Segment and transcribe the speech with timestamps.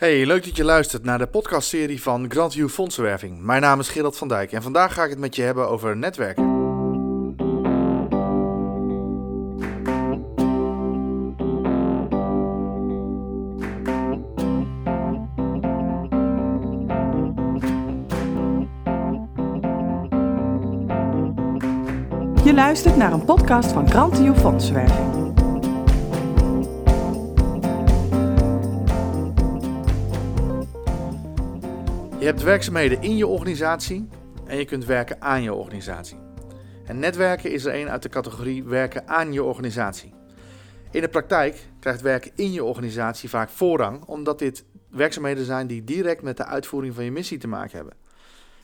[0.00, 3.40] Hey, leuk dat je luistert naar de podcastserie van Grandview Fondsenwerving.
[3.40, 5.96] Mijn naam is Gerald van Dijk en vandaag ga ik het met je hebben over
[5.96, 6.44] netwerken.
[22.44, 25.19] Je luistert naar een podcast van Grantio Fondsenwerving.
[32.20, 34.08] Je hebt werkzaamheden in je organisatie
[34.46, 36.18] en je kunt werken aan je organisatie.
[36.84, 40.14] En netwerken is er een uit de categorie werken aan je organisatie.
[40.90, 45.84] In de praktijk krijgt werken in je organisatie vaak voorrang, omdat dit werkzaamheden zijn die
[45.84, 47.94] direct met de uitvoering van je missie te maken hebben.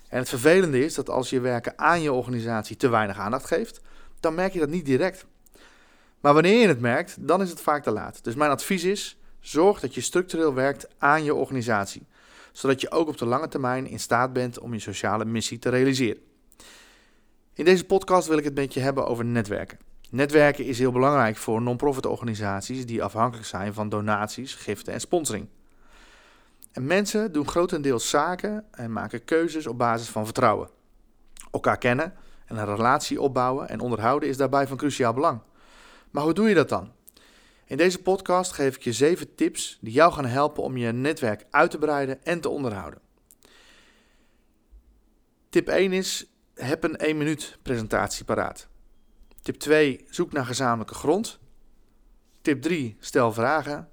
[0.08, 3.80] En het vervelende is dat als je werken aan je organisatie te weinig aandacht geeft,
[4.20, 5.26] dan merk je dat niet direct.
[6.20, 8.24] Maar wanneer je het merkt, dan is het vaak te laat.
[8.24, 12.06] Dus mijn advies is: zorg dat je structureel werkt aan je organisatie
[12.56, 15.68] zodat je ook op de lange termijn in staat bent om je sociale missie te
[15.68, 16.22] realiseren.
[17.52, 19.78] In deze podcast wil ik het met je hebben over netwerken.
[20.10, 25.48] Netwerken is heel belangrijk voor non-profit organisaties die afhankelijk zijn van donaties, giften en sponsoring.
[26.72, 30.68] En mensen doen grotendeels zaken en maken keuzes op basis van vertrouwen.
[31.50, 32.14] Elkaar kennen
[32.46, 35.40] en een relatie opbouwen en onderhouden is daarbij van cruciaal belang.
[36.10, 36.92] Maar hoe doe je dat dan?
[37.68, 41.44] In deze podcast geef ik je 7 tips die jou gaan helpen om je netwerk
[41.50, 43.00] uit te breiden en te onderhouden.
[45.48, 48.68] Tip 1 is: heb een 1 minuut presentatie paraat.
[49.42, 51.38] Tip 2: zoek naar gezamenlijke grond.
[52.42, 53.88] Tip 3: stel vragen.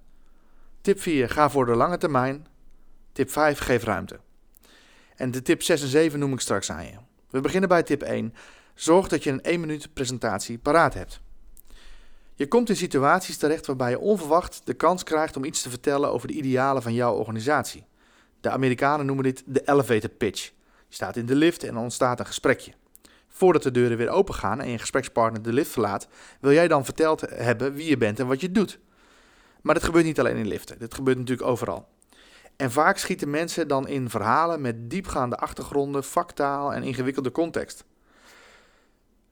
[0.82, 2.48] Tip 4: ga voor de lange termijn.
[3.12, 4.20] Tip 5: geef ruimte.
[5.16, 6.98] En de tip 6 en 7 noem ik straks aan je.
[7.30, 8.34] We beginnen bij tip 1.
[8.76, 11.22] Zorg dat je een 1 minuut presentatie paraat hebt.
[12.36, 16.12] Je komt in situaties terecht waarbij je onverwacht de kans krijgt om iets te vertellen
[16.12, 17.86] over de idealen van jouw organisatie.
[18.42, 20.52] De Amerikanen noemen dit de elevator pitch.
[20.88, 22.74] Je staat in de lift en er ontstaat een gesprekje.
[23.28, 26.08] Voordat de deuren weer open gaan en je gesprekspartner de lift verlaat,
[26.40, 28.80] wil jij dan verteld hebben wie je bent en wat je doet.
[29.62, 31.88] Maar dat gebeurt niet alleen in liften, dit gebeurt natuurlijk overal.
[32.56, 37.86] En vaak schieten mensen dan in verhalen met diepgaande achtergronden, vaktaal en ingewikkelde context.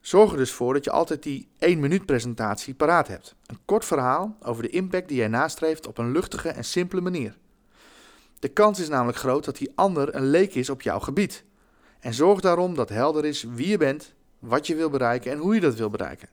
[0.02, 3.34] Zorg er dus voor dat je altijd die 1 minuut presentatie paraat hebt.
[3.46, 7.36] Een kort verhaal over de impact die jij nastreeft op een luchtige en simpele manier.
[8.38, 11.44] De kans is namelijk groot dat die ander een leek is op jouw gebied.
[12.00, 15.54] En zorg daarom dat helder is wie je bent, wat je wil bereiken en hoe
[15.54, 16.28] je dat wil bereiken.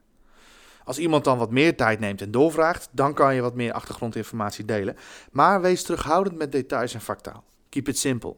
[0.84, 4.66] Als iemand dan wat meer tijd neemt en doorvraagt, dan kan je wat meer achtergrondinformatie
[4.66, 4.96] delen.
[5.32, 7.44] Maar wees terughoudend met details en factaal.
[7.70, 8.36] Keep it simple.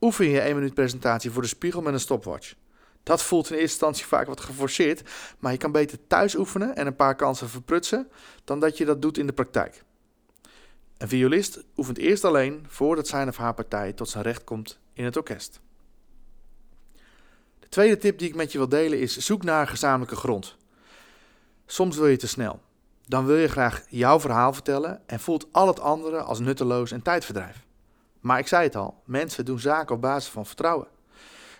[0.00, 2.54] Oefen je 1 minuut presentatie voor de spiegel met een stopwatch.
[3.02, 5.02] Dat voelt in eerste instantie vaak wat geforceerd,
[5.38, 8.08] maar je kan beter thuis oefenen en een paar kansen verprutsen
[8.44, 9.84] dan dat je dat doet in de praktijk.
[10.96, 15.04] Een violist oefent eerst alleen voordat zijn of haar partij tot zijn recht komt in
[15.04, 15.60] het orkest.
[17.58, 20.56] De tweede tip die ik met je wil delen is: zoek naar gezamenlijke grond.
[21.66, 22.60] Soms wil je te snel.
[23.06, 27.02] Dan wil je graag jouw verhaal vertellen en voelt al het andere als nutteloos en
[27.02, 27.66] tijdverdrijf.
[28.20, 30.88] Maar ik zei het al: mensen doen zaken op basis van vertrouwen.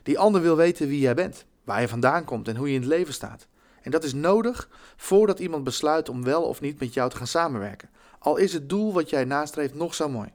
[0.02, 2.80] Die ander wil weten wie jij bent, waar je vandaan komt en hoe je in
[2.80, 3.46] het leven staat.
[3.82, 7.26] En dat is nodig voordat iemand besluit om wel of niet met jou te gaan
[7.26, 7.90] samenwerken.
[8.18, 10.32] Al is het doel wat jij nastreeft nog zo mooi.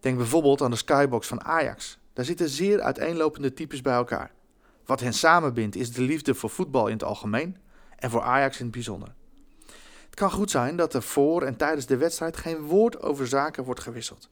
[0.00, 1.98] Denk bijvoorbeeld aan de skybox van Ajax.
[2.12, 4.30] Daar zitten zeer uiteenlopende types bij elkaar.
[4.84, 7.56] Wat hen samenbindt is de liefde voor voetbal in het algemeen
[7.98, 9.14] en voor Ajax in het bijzonder.
[10.04, 13.64] Het kan goed zijn dat er voor en tijdens de wedstrijd geen woord over zaken
[13.64, 14.28] wordt gewisseld.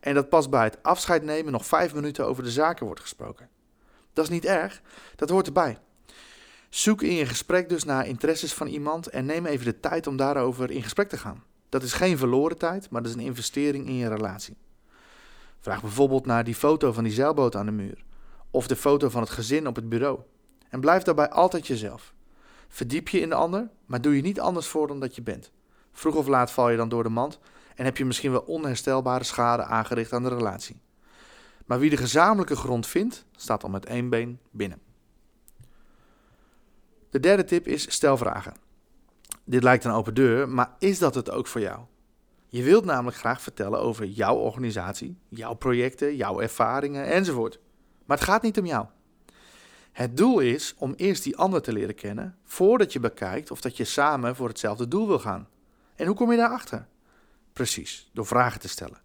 [0.00, 3.48] En dat pas bij het afscheid nemen nog vijf minuten over de zaken wordt gesproken.
[4.16, 4.82] Dat is niet erg,
[5.16, 5.78] dat hoort erbij.
[6.68, 10.16] Zoek in je gesprek dus naar interesses van iemand en neem even de tijd om
[10.16, 11.42] daarover in gesprek te gaan.
[11.68, 14.56] Dat is geen verloren tijd, maar dat is een investering in je relatie.
[15.60, 18.04] Vraag bijvoorbeeld naar die foto van die zeilboot aan de muur,
[18.50, 20.18] of de foto van het gezin op het bureau.
[20.68, 22.14] En blijf daarbij altijd jezelf.
[22.68, 25.50] Verdiep je in de ander, maar doe je niet anders voor dan dat je bent.
[25.92, 27.38] Vroeg of laat val je dan door de mand
[27.74, 30.84] en heb je misschien wel onherstelbare schade aangericht aan de relatie.
[31.66, 34.80] Maar wie de gezamenlijke grond vindt, staat al met één been binnen.
[37.10, 38.54] De derde tip is stel vragen.
[39.44, 41.80] Dit lijkt een open deur, maar is dat het ook voor jou?
[42.48, 47.58] Je wilt namelijk graag vertellen over jouw organisatie, jouw projecten, jouw ervaringen enzovoort.
[48.04, 48.86] Maar het gaat niet om jou.
[49.92, 53.76] Het doel is om eerst die ander te leren kennen voordat je bekijkt of dat
[53.76, 55.48] je samen voor hetzelfde doel wil gaan.
[55.94, 56.86] En hoe kom je daarachter?
[57.52, 59.00] Precies, door vragen te stellen.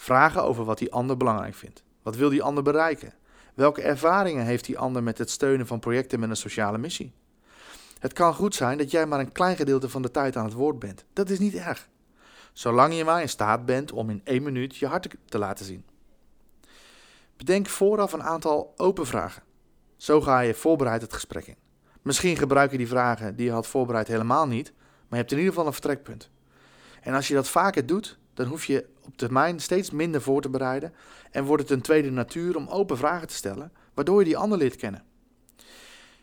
[0.00, 1.82] Vragen over wat die ander belangrijk vindt.
[2.02, 3.14] Wat wil die ander bereiken?
[3.54, 7.12] Welke ervaringen heeft die ander met het steunen van projecten met een sociale missie?
[7.98, 10.52] Het kan goed zijn dat jij maar een klein gedeelte van de tijd aan het
[10.52, 11.04] woord bent.
[11.12, 11.88] Dat is niet erg.
[12.52, 15.84] zolang je maar in staat bent om in één minuut je hart te laten zien.
[17.36, 19.42] Bedenk vooraf een aantal open vragen.
[19.96, 21.56] Zo ga je voorbereid het gesprek in.
[22.02, 25.38] Misschien gebruik je die vragen die je had voorbereid helemaal niet, maar je hebt in
[25.38, 26.30] ieder geval een vertrekpunt.
[27.00, 30.48] En als je dat vaker doet, dan hoef je op termijn steeds minder voor te
[30.48, 30.92] bereiden
[31.30, 34.58] en wordt het een tweede natuur om open vragen te stellen, waardoor je die ander
[34.58, 35.04] leert kennen.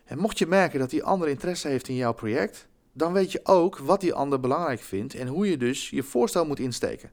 [0.03, 3.39] En mocht je merken dat die ander interesse heeft in jouw project, dan weet je
[3.43, 7.11] ook wat die ander belangrijk vindt en hoe je dus je voorstel moet insteken.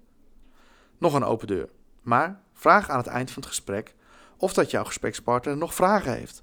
[0.98, 1.68] Nog een open deur.
[2.02, 3.94] Maar vraag aan het eind van het gesprek
[4.36, 6.42] of dat jouw gesprekspartner nog vragen heeft.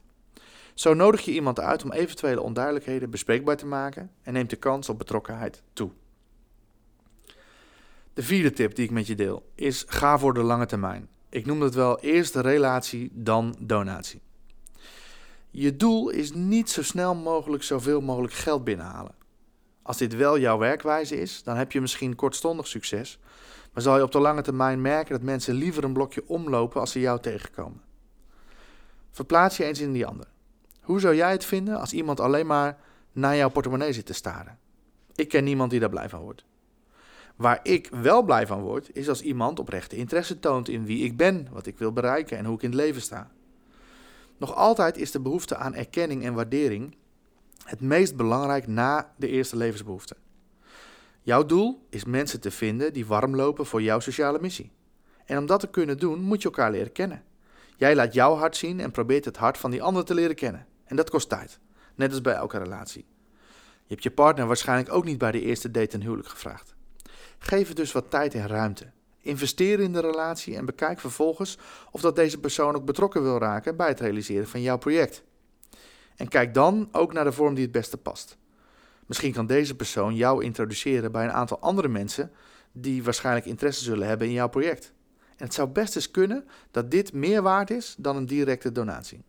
[0.74, 4.90] Zo nodig je iemand uit om eventuele onduidelijkheden bespreekbaar te maken en neemt de kans
[4.90, 5.92] op betrokkenheid toe.
[8.20, 11.10] De vierde tip die ik met je deel is: ga voor de lange termijn.
[11.30, 14.22] Ik noem dat wel eerst de relatie, dan donatie.
[15.50, 19.16] Je doel is niet zo snel mogelijk zoveel mogelijk geld binnenhalen.
[19.82, 23.20] Als dit wel jouw werkwijze is, dan heb je misschien kortstondig succes,
[23.74, 26.92] maar zal je op de lange termijn merken dat mensen liever een blokje omlopen als
[26.92, 27.82] ze jou tegenkomen.
[29.12, 30.28] Verplaats je eens in die ander.
[30.82, 32.78] Hoe zou jij het vinden als iemand alleen maar
[33.12, 34.60] naar jouw portemonnee zit te staren?
[35.16, 36.48] Ik ken niemand die daar blij van wordt.
[37.40, 41.18] Waar ik wel blij van word, is als iemand oprechte interesse toont in wie ik
[41.18, 43.32] ben, wat ik wil bereiken en hoe ik in het leven sta.
[44.38, 46.96] Nog altijd is de behoefte aan erkenning en waardering
[47.64, 50.16] het meest belangrijk na de eerste levensbehoefte.
[51.22, 54.72] Jouw doel is mensen te vinden die warm lopen voor jouw sociale missie.
[55.26, 57.24] En om dat te kunnen doen, moet je elkaar leren kennen.
[57.78, 60.68] Jij laat jouw hart zien en probeert het hart van die ander te leren kennen.
[60.86, 61.60] En dat kost tijd,
[61.96, 63.06] net als bij elke relatie.
[63.84, 66.78] Je hebt je partner waarschijnlijk ook niet bij de eerste date een huwelijk gevraagd.
[67.40, 68.92] Geef het dus wat tijd en ruimte.
[69.20, 71.58] Investeer in de relatie en bekijk vervolgens
[71.92, 75.24] of dat deze persoon ook betrokken wil raken bij het realiseren van jouw project.
[76.16, 78.38] En kijk dan ook naar de vorm die het beste past.
[79.06, 82.32] Misschien kan deze persoon jou introduceren bij een aantal andere mensen
[82.72, 84.94] die waarschijnlijk interesse zullen hebben in jouw project.
[85.38, 89.24] En het zou best eens kunnen dat dit meer waard is dan een directe donatie.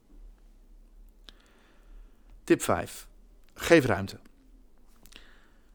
[2.44, 3.08] Tip 5.
[3.54, 4.18] Geef ruimte.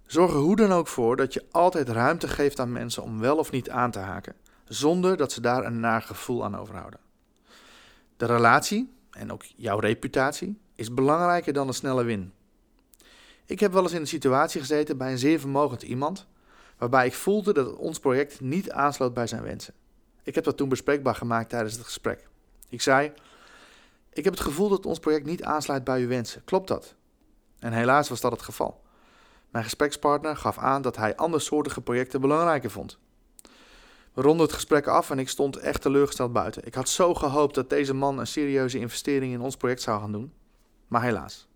[0.05, 3.37] Zorg er hoe dan ook voor dat je altijd ruimte geeft aan mensen om wel
[3.37, 4.35] of niet aan te haken,
[4.65, 6.99] zonder dat ze daar een naar gevoel aan overhouden.
[8.17, 12.33] De relatie, en ook jouw reputatie, is belangrijker dan een snelle win.
[13.45, 16.27] Ik heb wel eens in een situatie gezeten bij een zeer vermogend iemand,
[16.77, 19.73] waarbij ik voelde dat ons project niet aansloot bij zijn wensen.
[20.23, 22.27] Ik heb dat toen bespreekbaar gemaakt tijdens het gesprek.
[22.69, 23.11] Ik zei:
[24.13, 26.43] Ik heb het gevoel dat ons project niet aansluit bij uw wensen.
[26.43, 26.95] Klopt dat?
[27.59, 28.83] En helaas was dat het geval.
[29.55, 32.97] Mijn gesprekspartner gaf aan dat hij andersoortige projecten belangrijker vond.
[34.13, 36.65] We ronden het gesprek af en ik stond echt teleurgesteld buiten.
[36.65, 40.11] Ik had zo gehoopt dat deze man een serieuze investering in ons project zou gaan
[40.11, 40.33] doen,
[40.87, 41.47] maar helaas.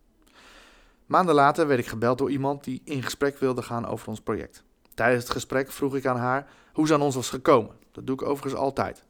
[1.06, 4.63] Maanden later werd ik gebeld door iemand die in gesprek wilde gaan over ons project.
[4.94, 7.75] Tijdens het gesprek vroeg ik aan haar hoe ze aan ons was gekomen.
[7.92, 9.04] Dat doe ik overigens altijd.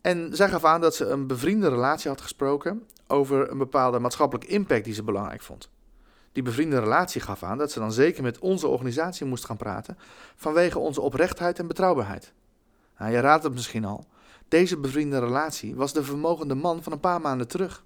[0.00, 4.52] En zij gaf aan dat ze een bevriende relatie had gesproken over een bepaalde maatschappelijke
[4.52, 5.74] impact die ze belangrijk vond.
[6.36, 9.98] Die bevriende relatie gaf aan dat ze dan zeker met onze organisatie moest gaan praten
[10.36, 12.32] vanwege onze oprechtheid en betrouwbaarheid.
[12.98, 14.06] Nou, je raadt het misschien al.
[14.48, 17.84] Deze bevriende relatie was de vermogende man van een paar maanden terug.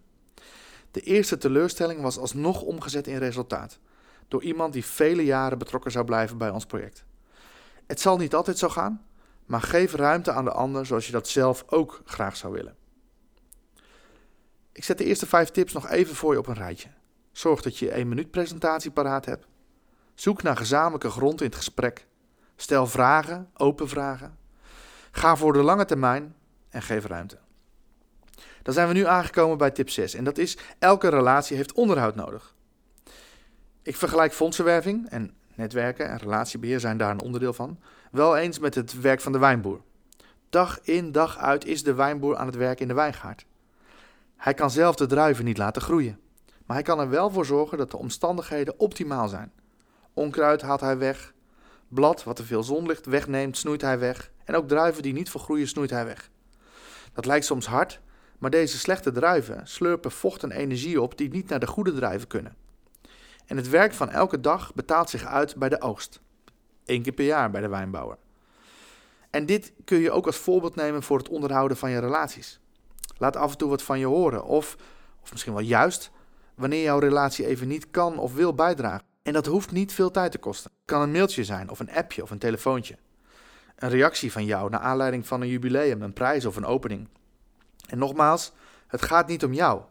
[0.90, 3.78] De eerste teleurstelling was alsnog omgezet in resultaat,
[4.28, 7.04] door iemand die vele jaren betrokken zou blijven bij ons project.
[7.86, 9.04] Het zal niet altijd zo gaan,
[9.46, 12.76] maar geef ruimte aan de ander zoals je dat zelf ook graag zou willen.
[14.72, 16.88] Ik zet de eerste vijf tips nog even voor je op een rijtje.
[17.40, 19.46] Zorg dat je een minuut presentatie paraat hebt.
[20.14, 22.06] Zoek naar gezamenlijke grond in het gesprek.
[22.56, 24.38] Stel vragen, open vragen.
[25.10, 26.34] Ga voor de lange termijn
[26.68, 27.38] en geef ruimte.
[28.62, 32.14] Dan zijn we nu aangekomen bij tip 6 en dat is elke relatie heeft onderhoud
[32.14, 32.54] nodig.
[33.82, 37.78] Ik vergelijk fondsenwerving en netwerken en relatiebeheer zijn daar een onderdeel van,
[38.10, 39.80] wel eens met het werk van de wijnboer.
[40.50, 43.46] Dag in dag uit is de wijnboer aan het werk in de wijngaard.
[44.36, 46.18] Hij kan zelf de druiven niet laten groeien.
[46.70, 49.52] Maar hij kan er wel voor zorgen dat de omstandigheden optimaal zijn.
[50.14, 51.32] Onkruid haalt hij weg.
[51.88, 54.30] Blad wat te veel zonlicht wegneemt, snoeit hij weg.
[54.44, 56.30] En ook druiven die niet vergroeien, snoeit hij weg.
[57.12, 58.00] Dat lijkt soms hard,
[58.38, 62.28] maar deze slechte druiven slurpen vocht en energie op die niet naar de goede druiven
[62.28, 62.56] kunnen.
[63.46, 66.20] En het werk van elke dag betaalt zich uit bij de oogst.
[66.84, 68.16] Eén keer per jaar bij de wijnbouwer.
[69.30, 72.60] En dit kun je ook als voorbeeld nemen voor het onderhouden van je relaties.
[73.18, 74.76] Laat af en toe wat van je horen, of,
[75.22, 76.10] of misschien wel juist,
[76.60, 79.06] wanneer jouw relatie even niet kan of wil bijdragen.
[79.22, 80.70] En dat hoeft niet veel tijd te kosten.
[80.70, 82.96] Het kan een mailtje zijn, of een appje of een telefoontje.
[83.76, 87.08] Een reactie van jou naar aanleiding van een jubileum, een prijs of een opening.
[87.88, 88.52] En nogmaals,
[88.86, 89.82] het gaat niet om jou.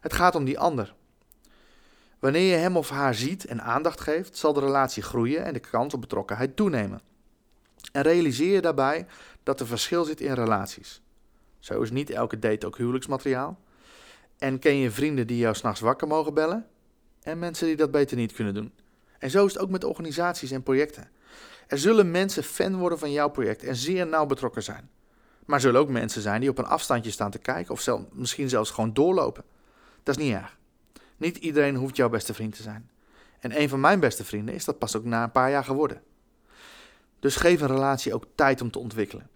[0.00, 0.94] Het gaat om die ander.
[2.18, 5.60] Wanneer je hem of haar ziet en aandacht geeft, zal de relatie groeien en de
[5.60, 7.00] kans op betrokkenheid toenemen.
[7.92, 9.06] En realiseer je daarbij
[9.42, 11.02] dat er verschil zit in relaties.
[11.58, 13.58] Zo is niet elke date ook huwelijksmateriaal.
[14.38, 16.66] En ken je vrienden die jou s'nachts wakker mogen bellen?
[17.22, 18.72] En mensen die dat beter niet kunnen doen.
[19.18, 21.10] En zo is het ook met organisaties en projecten.
[21.66, 24.90] Er zullen mensen fan worden van jouw project en zeer nauw betrokken zijn.
[25.44, 28.02] Maar er zullen ook mensen zijn die op een afstandje staan te kijken of zelf,
[28.12, 29.44] misschien zelfs gewoon doorlopen.
[30.02, 30.58] Dat is niet erg.
[31.16, 32.90] Niet iedereen hoeft jouw beste vriend te zijn.
[33.40, 36.02] En een van mijn beste vrienden is dat pas ook na een paar jaar geworden.
[37.20, 39.28] Dus geef een relatie ook tijd om te ontwikkelen.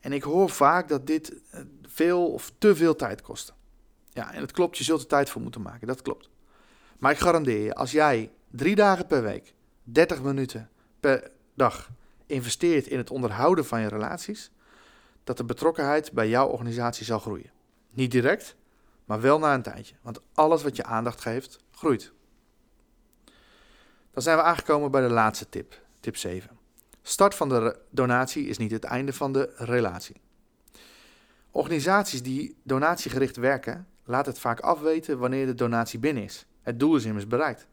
[0.00, 3.54] En ik hoor vaak dat dit eh, veel of te veel tijd kost.
[4.16, 6.28] Ja, en het klopt, je zult er tijd voor moeten maken, dat klopt.
[6.98, 10.70] Maar ik garandeer je, als jij drie dagen per week, 30 minuten
[11.00, 11.90] per dag
[12.26, 14.50] investeert in het onderhouden van je relaties,
[15.24, 17.50] dat de betrokkenheid bij jouw organisatie zal groeien.
[17.92, 18.56] Niet direct,
[19.04, 19.94] maar wel na een tijdje.
[20.02, 22.12] Want alles wat je aandacht geeft, groeit.
[24.10, 26.58] Dan zijn we aangekomen bij de laatste tip, tip 7.
[27.02, 30.20] Start van de donatie is niet het einde van de relatie.
[31.50, 36.46] Organisaties die donatiegericht werken, laten het vaak afweten wanneer de donatie binnen is.
[36.62, 37.66] Het doel is immers bereikt.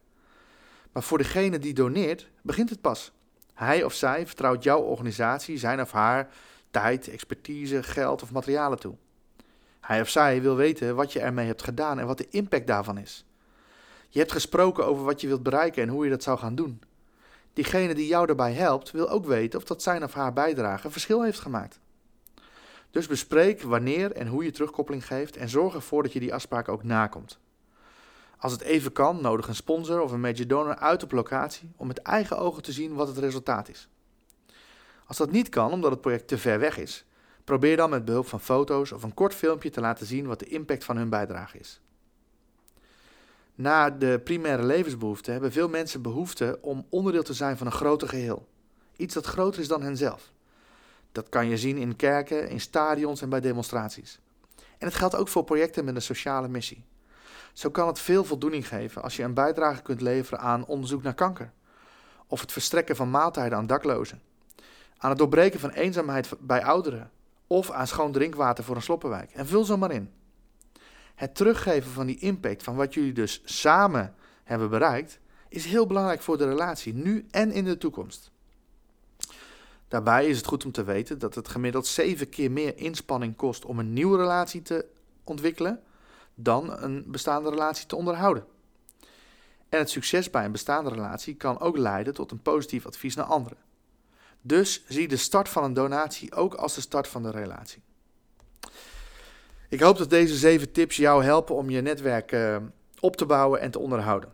[0.92, 3.12] Maar voor degene die doneert, begint het pas.
[3.54, 6.30] Hij of zij vertrouwt jouw organisatie zijn of haar
[6.72, 8.96] tijd, expertise, geld of materialen toe.
[9.80, 12.98] Hij of zij wil weten wat je ermee hebt gedaan en wat de impact daarvan
[12.98, 13.26] is.
[14.10, 16.82] Je hebt gesproken over wat je wilt bereiken en hoe je dat zou gaan doen.
[17.54, 21.24] Diegene die jou daarbij helpt, wil ook weten of dat zijn of haar bijdrage verschil
[21.24, 21.80] heeft gemaakt.
[22.94, 26.68] Dus bespreek wanneer en hoe je terugkoppeling geeft en zorg ervoor dat je die afspraak
[26.68, 27.40] ook nakomt.
[28.38, 31.88] Als het even kan, nodig een sponsor of een major donor uit op locatie om
[31.88, 33.90] met eigen ogen te zien wat het resultaat is.
[35.06, 37.06] Als dat niet kan omdat het project te ver weg is,
[37.44, 40.48] probeer dan met behulp van foto's of een kort filmpje te laten zien wat de
[40.48, 41.82] impact van hun bijdrage is.
[43.56, 48.08] Na de primaire levensbehoeften hebben veel mensen behoefte om onderdeel te zijn van een groter
[48.08, 48.48] geheel.
[48.96, 50.33] Iets dat groter is dan henzelf.
[51.14, 54.20] Dat kan je zien in kerken, in stadions en bij demonstraties.
[54.56, 56.86] En het geldt ook voor projecten met een sociale missie.
[57.54, 61.14] Zo kan het veel voldoening geven als je een bijdrage kunt leveren aan onderzoek naar
[61.14, 61.52] kanker,
[62.28, 64.22] of het verstrekken van maaltijden aan daklozen,
[64.98, 67.12] aan het doorbreken van eenzaamheid bij ouderen,
[67.48, 69.32] of aan schoon drinkwater voor een sloppenwijk.
[69.32, 70.12] En vul zo maar in.
[71.16, 76.22] Het teruggeven van die impact van wat jullie dus samen hebben bereikt, is heel belangrijk
[76.22, 78.32] voor de relatie, nu en in de toekomst.
[79.94, 83.66] Daarbij is het goed om te weten dat het gemiddeld zeven keer meer inspanning kost
[83.66, 84.86] om een nieuwe relatie te
[85.24, 85.84] ontwikkelen
[86.36, 88.46] dan een bestaande relatie te onderhouden.
[89.70, 93.26] En het succes bij een bestaande relatie kan ook leiden tot een positief advies naar
[93.26, 93.58] anderen.
[94.42, 97.82] Dus zie de start van een donatie ook als de start van de relatie.
[99.70, 102.58] Ik hoop dat deze zeven tips jou helpen om je netwerk uh,
[103.00, 104.34] op te bouwen en te onderhouden.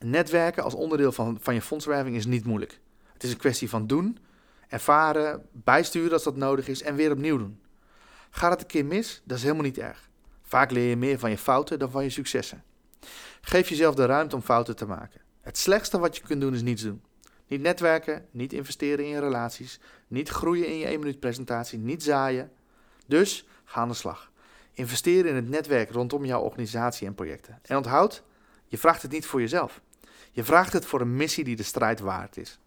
[0.00, 2.80] Netwerken als onderdeel van, van je fondswerving is niet moeilijk.
[3.12, 4.18] Het is een kwestie van doen,
[4.74, 7.60] ervaren, bijsturen als dat nodig is en weer opnieuw doen.
[8.30, 9.22] Gaat het een keer mis?
[9.24, 10.08] Dat is helemaal niet erg.
[10.42, 12.62] Vaak leer je meer van je fouten dan van je successen.
[13.40, 15.20] Geef jezelf de ruimte om fouten te maken.
[15.40, 17.02] Het slechtste wat je kunt doen is niets doen.
[17.46, 22.02] Niet netwerken, niet investeren in je relaties, niet groeien in je 1 minuut presentatie, niet
[22.02, 22.50] zaaien.
[23.06, 24.30] Dus ga aan de slag.
[24.72, 27.58] Investeer in het netwerk rondom jouw organisatie en projecten.
[27.62, 28.22] En onthoud,
[28.66, 29.80] je vraagt het niet voor jezelf.
[30.30, 32.58] Je vraagt het voor een missie die de strijd waard is.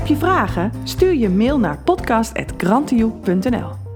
[0.08, 0.72] Je vragen?
[0.84, 3.87] Stuur je mail naar podcast.grantioe.nl